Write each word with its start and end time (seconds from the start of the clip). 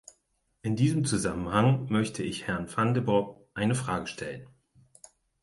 In 0.63 0.75
diesem 0.75 1.05
Zusammenhang 1.05 1.85
möchte 1.91 2.23
ich 2.23 2.47
Herrn 2.47 2.75
Van 2.75 2.95
de 2.95 3.03
Broek 3.03 3.37
eine 3.53 3.75
Frage 3.75 4.07
stellen. 4.07 4.47